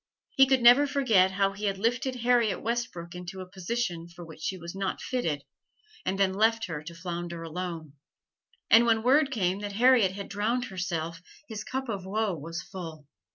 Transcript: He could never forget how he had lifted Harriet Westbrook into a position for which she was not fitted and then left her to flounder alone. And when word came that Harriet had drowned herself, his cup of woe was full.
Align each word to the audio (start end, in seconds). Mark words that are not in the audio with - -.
He 0.31 0.47
could 0.47 0.63
never 0.63 0.87
forget 0.87 1.29
how 1.29 1.51
he 1.51 1.65
had 1.65 1.77
lifted 1.77 2.15
Harriet 2.21 2.63
Westbrook 2.63 3.13
into 3.13 3.39
a 3.39 3.45
position 3.47 4.09
for 4.09 4.25
which 4.25 4.41
she 4.41 4.57
was 4.57 4.73
not 4.73 4.99
fitted 4.99 5.43
and 6.03 6.17
then 6.19 6.33
left 6.33 6.65
her 6.65 6.81
to 6.85 6.95
flounder 6.95 7.43
alone. 7.43 7.93
And 8.71 8.87
when 8.87 9.03
word 9.03 9.29
came 9.29 9.59
that 9.59 9.73
Harriet 9.73 10.13
had 10.13 10.27
drowned 10.27 10.65
herself, 10.65 11.21
his 11.47 11.63
cup 11.63 11.87
of 11.87 12.03
woe 12.07 12.33
was 12.33 12.63
full. 12.63 13.05